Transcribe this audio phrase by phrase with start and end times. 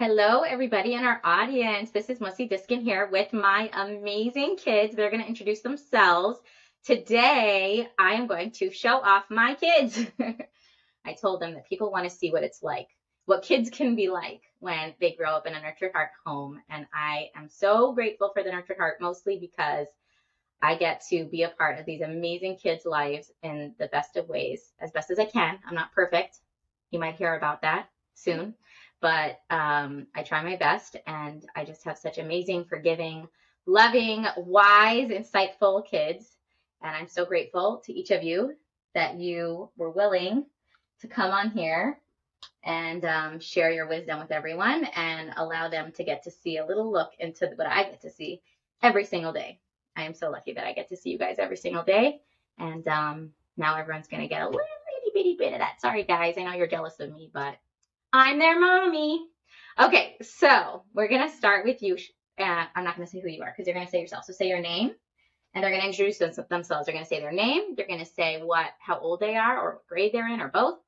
[0.00, 1.90] Hello, everybody in our audience.
[1.90, 4.96] This is Mussi Diskin here with my amazing kids.
[4.96, 6.38] They're going to introduce themselves.
[6.86, 10.02] Today, I am going to show off my kids.
[11.04, 12.88] I told them that people want to see what it's like,
[13.26, 16.62] what kids can be like when they grow up in a nurtured heart home.
[16.70, 19.88] And I am so grateful for the nurtured heart, mostly because
[20.62, 24.30] I get to be a part of these amazing kids' lives in the best of
[24.30, 25.58] ways, as best as I can.
[25.68, 26.38] I'm not perfect.
[26.90, 28.54] You might hear about that soon
[29.00, 33.28] but um, I try my best, and I just have such amazing, forgiving,
[33.66, 36.36] loving, wise, insightful kids.
[36.82, 38.54] And I'm so grateful to each of you
[38.94, 40.46] that you were willing
[41.00, 42.00] to come on here
[42.64, 46.66] and um, share your wisdom with everyone and allow them to get to see a
[46.66, 48.42] little look into what I get to see
[48.82, 49.60] every single day.
[49.96, 52.20] I am so lucky that I get to see you guys every single day.
[52.58, 55.80] And um, now everyone's going to get a little itty bitty bit of that.
[55.80, 56.34] Sorry, guys.
[56.36, 57.56] I know you're jealous of me, but
[58.12, 59.26] I'm their mommy.
[59.78, 61.96] Okay, so we're going to start with you.
[62.38, 64.24] Uh, I'm not going to say who you are because you're going to say yourself.
[64.24, 64.92] So say your name,
[65.54, 66.86] and they're going to introduce themselves.
[66.86, 67.74] They're going to say their name.
[67.76, 70.48] They're going to say what, how old they are, or what grade they're in, or
[70.48, 70.78] both.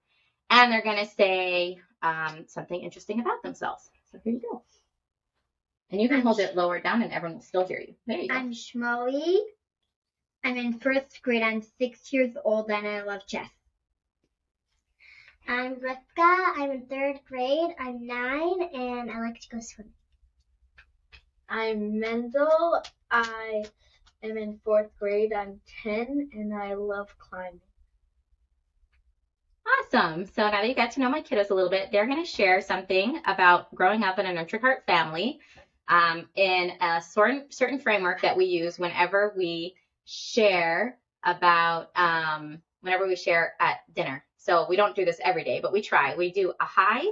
[0.51, 3.89] And they're going to say um, something interesting about themselves.
[4.11, 4.63] So here you go.
[5.91, 7.95] And you can I'm hold it lower down, and everyone will still hear you.
[8.07, 8.35] There you go.
[8.35, 9.39] I'm Shmulie.
[10.45, 11.43] I'm in first grade.
[11.43, 13.49] I'm six years old and I love chess.
[15.49, 16.53] I'm Rivkah.
[16.57, 17.75] I'm in third grade.
[17.79, 19.93] I'm nine and I like to go swimming.
[21.49, 22.83] I'm Mendel.
[23.11, 23.65] I
[24.23, 25.33] am in fourth grade.
[25.33, 27.61] I'm 10 and I love climbing.
[29.67, 30.27] Awesome.
[30.27, 32.31] So now that you got to know my kiddos a little bit, they're going to
[32.31, 35.41] share something about growing up in a nurtured heart family
[35.89, 43.07] um, in a certain, certain framework that we use whenever we share about, um, whenever
[43.07, 44.25] we share at dinner.
[44.43, 46.17] So we don't do this every day, but we try.
[46.17, 47.05] We do a high,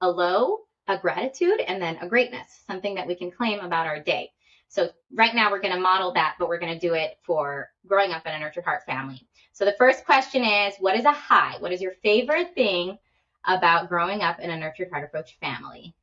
[0.00, 4.00] a low, a gratitude, and then a greatness, something that we can claim about our
[4.00, 4.32] day.
[4.66, 7.70] So right now we're going to model that, but we're going to do it for
[7.86, 9.28] growing up in a nurtured heart family.
[9.52, 11.56] So the first question is, what is a high?
[11.60, 12.98] What is your favorite thing
[13.46, 15.94] about growing up in a nurtured heart approach family?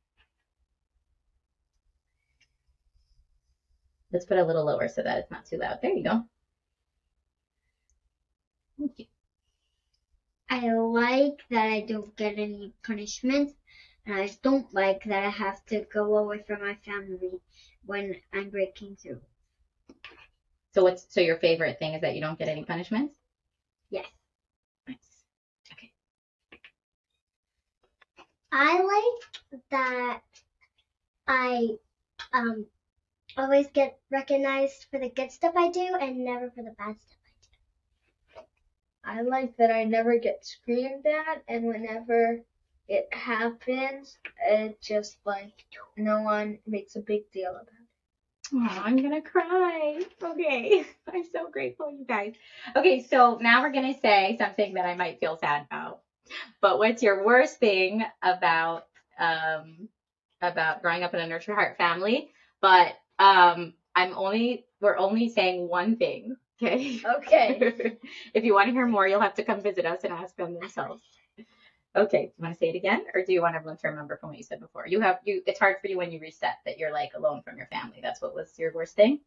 [4.12, 5.80] Let's put a little lower so that it's not too loud.
[5.82, 6.24] There you go.
[8.78, 9.09] Thank you.
[10.50, 13.56] I like that I don't get any punishment
[14.04, 17.40] and I don't like that I have to go away from my family
[17.86, 19.22] when I'm breaking through.
[20.74, 23.14] So what's so your favorite thing is that you don't get any punishments?
[23.90, 24.10] Yes.
[24.86, 25.24] Nice.
[25.72, 25.90] Okay.
[28.52, 30.22] I like that
[31.26, 31.78] I
[32.32, 32.66] um
[33.36, 37.19] always get recognized for the good stuff I do and never for the bad stuff.
[39.04, 42.40] I like that I never get screamed at and whenever
[42.88, 45.64] it happens, it just like
[45.96, 47.86] no one makes a big deal about it.
[48.52, 50.00] Oh, I'm gonna cry.
[50.22, 50.84] Okay.
[51.12, 52.32] I'm so grateful, you guys.
[52.74, 56.00] Okay, so now we're gonna say something that I might feel sad about.
[56.60, 58.86] But what's your worst thing about
[59.18, 59.88] um
[60.42, 62.32] about growing up in a nurture heart family?
[62.60, 66.36] But um I'm only we're only saying one thing.
[66.62, 67.00] Okay.
[67.04, 67.96] Okay.
[68.34, 70.52] if you want to hear more, you'll have to come visit us and ask them
[70.54, 71.02] themselves.
[71.96, 74.16] Okay, do you want to say it again, or do you want everyone to remember
[74.16, 74.86] from what you said before?
[74.86, 75.42] You have you.
[75.46, 77.98] It's hard for you when you reset that you're like alone from your family.
[78.02, 79.20] That's what was your worst thing.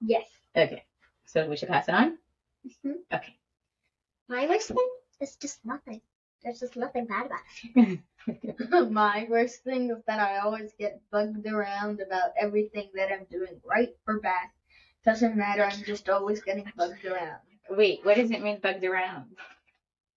[0.00, 0.26] Yes.
[0.56, 0.82] Okay,
[1.24, 2.18] so we should pass it on.
[2.66, 2.96] Mhm.
[3.12, 3.34] Okay.
[4.28, 4.88] My worst thing
[5.20, 6.00] is just nothing.
[6.42, 7.40] There's just nothing bad about
[7.76, 8.00] it.
[8.90, 13.60] My worst thing is that I always get bugged around about everything that I'm doing
[13.64, 14.48] right or bad.
[15.04, 17.40] Doesn't matter, I'm just always getting bugged around.
[17.70, 19.26] Wait, what does it mean bugged around?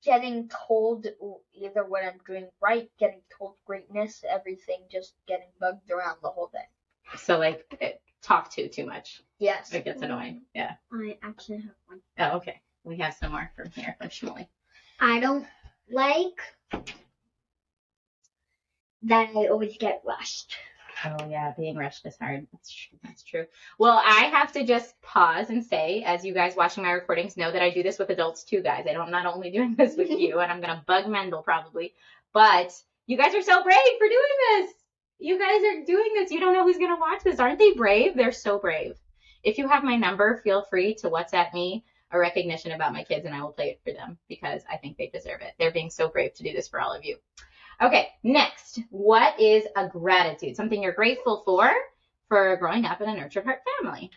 [0.03, 1.07] Getting told
[1.53, 6.51] either what I'm doing right, getting told greatness, everything, just getting bugged around the whole
[6.53, 7.17] day.
[7.17, 9.23] So like eh, it, talk to too much.
[9.39, 9.73] Yes.
[9.73, 10.43] It gets annoying.
[10.55, 10.59] Mm-hmm.
[10.59, 10.75] Yeah.
[10.91, 12.01] I actually have one.
[12.19, 12.61] Oh, okay.
[12.83, 14.47] We have some more from here from Shmulie.
[14.99, 15.45] I don't
[15.89, 16.39] like
[19.03, 20.55] that I always get rushed.
[21.03, 22.47] Oh yeah, being rushed is hard.
[22.53, 22.97] That's true.
[23.03, 23.45] That's true.
[23.77, 27.51] Well, I have to just pause and say, as you guys watching my recordings know
[27.51, 28.85] that I do this with adults too, guys.
[28.89, 31.93] I don't I'm not only doing this with you, and I'm gonna bug Mendel probably,
[32.33, 32.71] but
[33.07, 34.71] you guys are so brave for doing this.
[35.19, 36.31] You guys are doing this.
[36.31, 37.39] You don't know who's gonna watch this.
[37.39, 38.15] Aren't they brave?
[38.15, 38.95] They're so brave.
[39.43, 43.25] If you have my number, feel free to WhatsApp me a recognition about my kids,
[43.25, 45.53] and I will play it for them because I think they deserve it.
[45.59, 47.17] They're being so brave to do this for all of you.
[47.81, 50.55] Okay, next, what is a gratitude?
[50.55, 51.71] Something you're grateful for
[52.29, 54.09] for growing up in a nurtured heart family.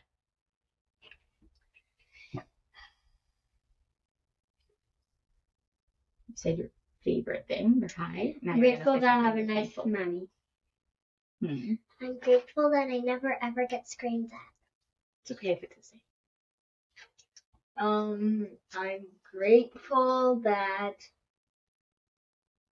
[6.29, 6.69] You said your
[7.05, 8.37] favorite thing, your high.
[8.43, 9.89] Now you're Grateful that I have a nice thankful.
[9.89, 10.29] mommy.
[11.41, 11.75] Hmm.
[12.01, 14.39] I'm grateful that I never ever get screamed at.
[15.23, 16.01] It's okay if it's the same.
[17.87, 20.95] Um, I'm grateful that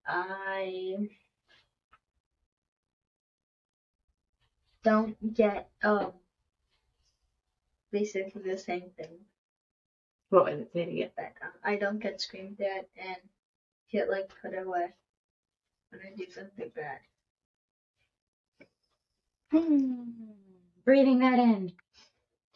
[0.09, 1.09] I
[4.85, 6.13] don't get um
[7.93, 9.19] basically the same thing
[10.31, 10.71] What was it?
[10.73, 11.11] Say it again.
[11.43, 13.17] um, I don't get screamed at and
[13.93, 14.93] get like put away
[15.91, 16.99] when I do something bad.
[19.53, 20.03] Hmm.
[20.85, 21.73] Breathing that in.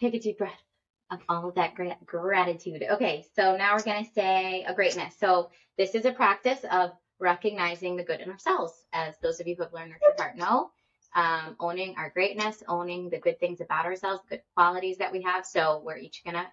[0.00, 0.62] Take a deep breath
[1.10, 2.84] of all of that gra- gratitude.
[2.90, 5.14] Okay, so now we're going to say a greatness.
[5.18, 9.54] So this is a practice of recognizing the good in ourselves, as those of you
[9.54, 10.70] who have learned Nurture Heart know.
[11.14, 15.44] Um, owning our greatness, owning the good things about ourselves, good qualities that we have.
[15.44, 16.46] So we're each to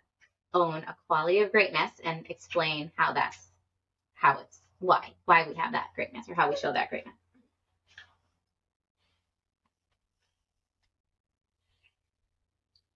[0.53, 3.37] own a quality of greatness and explain how that's,
[4.15, 7.15] how it's, why, why we have that greatness or how we show that greatness.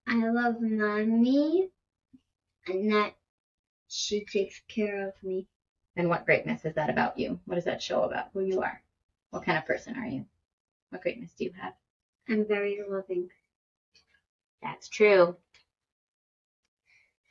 [0.06, 1.70] I love mommy
[2.68, 3.14] and that
[3.88, 5.48] she takes care of me.
[5.96, 7.40] And what greatness is that about you?
[7.46, 8.82] What does that show about who you are?
[9.30, 10.26] What kind of person are you?
[10.90, 11.74] What greatness do you have?
[12.30, 13.30] I'm very loving.
[14.62, 15.36] That's true.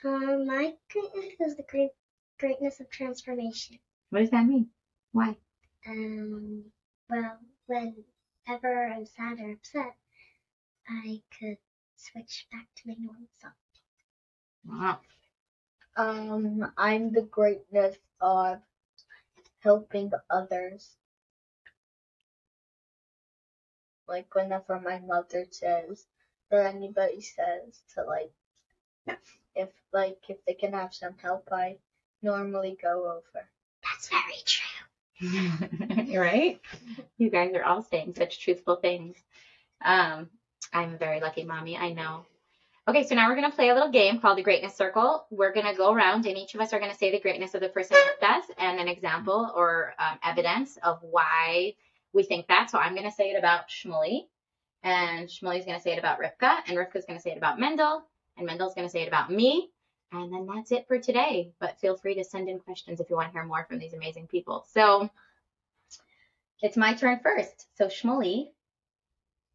[0.04, 1.90] Um, my greatness is the great
[2.38, 3.78] greatness of transformation.
[4.10, 4.68] What does that mean?
[5.12, 5.36] Why?
[5.86, 6.64] Um,
[7.08, 9.94] well, whenever I'm sad or upset,
[10.88, 11.58] I could
[11.96, 13.54] switch back to my normal self.
[14.66, 15.00] Wow.
[15.96, 18.58] Um, I'm the greatness of
[19.60, 20.96] helping others.
[24.08, 26.06] Like whenever my mother says
[26.50, 28.30] or anybody says to like
[29.54, 31.76] if like if they can have some help I
[32.22, 33.46] normally go over.
[33.82, 36.18] That's very true.
[36.18, 36.60] right?
[37.18, 39.16] You guys are all saying such truthful things.
[39.84, 40.28] Um,
[40.72, 42.24] I'm a very lucky mommy, I know.
[42.88, 45.24] Okay, so now we're going to play a little game called the Greatness Circle.
[45.30, 47.54] We're going to go around, and each of us are going to say the greatness
[47.54, 51.76] of the person us and an example or um, evidence of why
[52.12, 52.70] we think that.
[52.70, 54.22] So I'm going to say it about Shmulie,
[54.82, 57.60] and Shmulie's going to say it about Rivkah, and Rivkah's going to say it about
[57.60, 58.02] Mendel,
[58.36, 59.70] and Mendel's going to say it about me.
[60.10, 61.52] And then that's it for today.
[61.60, 63.94] But feel free to send in questions if you want to hear more from these
[63.94, 64.66] amazing people.
[64.72, 65.08] So
[66.60, 67.68] it's my turn first.
[67.76, 68.48] So Shmulie,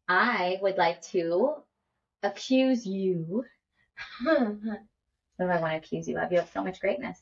[0.08, 1.62] I would like to
[2.22, 3.44] accuse you.
[5.38, 6.32] What do I want to accuse you of?
[6.32, 7.16] You have so much greatness.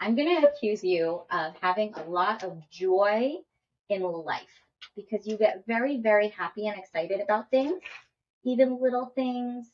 [0.00, 3.34] I'm going to accuse you of having a lot of joy
[3.90, 4.62] in life
[4.96, 7.82] because you get very, very happy and excited about things,
[8.44, 9.70] even little things.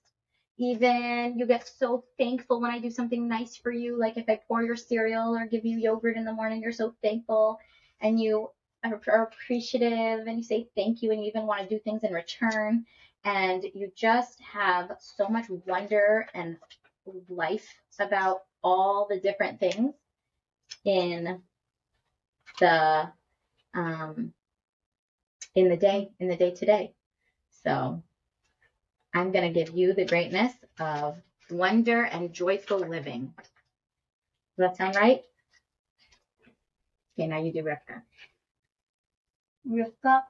[0.59, 4.41] Even you get so thankful when I do something nice for you, like if I
[4.49, 7.59] pour your cereal or give you yogurt in the morning, you're so thankful
[8.01, 8.51] and you
[8.85, 12.03] are, are appreciative and you say thank you and you even want to do things
[12.03, 12.85] in return
[13.25, 16.57] and you just have so much wonder and
[17.29, 17.69] life
[18.01, 19.95] about all the different things
[20.85, 21.41] in
[22.61, 23.11] the
[23.75, 24.33] um
[25.55, 26.93] in the day in the day to day
[27.65, 28.03] so
[29.15, 31.17] i'm going to give you the greatness of
[31.51, 33.33] wonder and joyful living.
[34.59, 35.23] Does that sound right?
[37.19, 38.03] Okay now you do Rivkah.
[39.69, 40.23] Rivkah,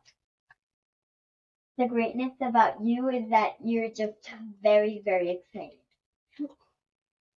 [1.78, 4.30] the greatness about you is that you're just
[4.62, 5.78] very, very excited.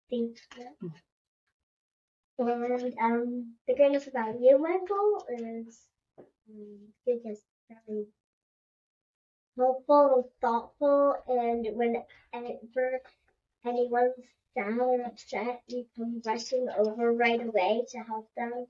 [0.10, 0.92] Thank you.
[2.40, 5.88] And um, the greatness about you, Michael, is
[6.50, 8.06] um, you're just very
[9.58, 13.02] hopeful and thoughtful, and whenever
[13.66, 14.14] anyone's
[14.56, 18.68] down or upset, you come rushing over right away to help them.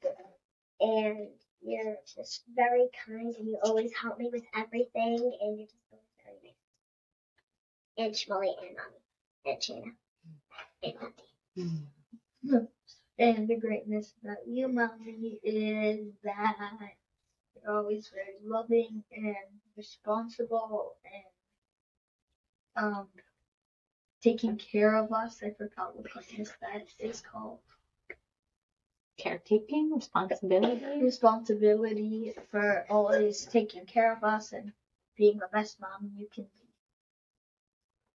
[0.79, 1.29] And
[1.61, 6.05] you're just very kind, and you always help me with everything, and you're just always
[6.23, 6.55] very nice.
[7.97, 8.99] And Shmulie and Mommy
[9.45, 9.91] and Shanna
[10.83, 12.67] and Auntie.
[13.19, 16.55] And the greatness about you, mommy, is that
[17.55, 19.35] you're always very loving and
[19.77, 23.07] responsible and um
[24.21, 25.41] taking care of us.
[25.43, 27.59] I forgot what greatness that is called.
[29.17, 34.71] Caretaking responsibility Responsibility for always taking care of us and
[35.17, 36.49] being the best mom you can be.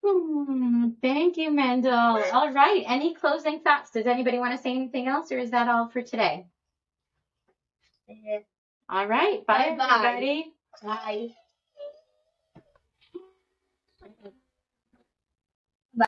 [0.05, 1.93] Hmm, thank you, Mendel.
[1.93, 2.83] All right.
[2.87, 3.91] Any closing thoughts?
[3.91, 6.45] Does anybody want to say anything else, or is that all for today?
[8.07, 8.43] And
[8.89, 9.45] All right.
[9.45, 9.95] Bye, Bye-bye.
[9.95, 10.53] everybody.
[10.81, 11.29] bye.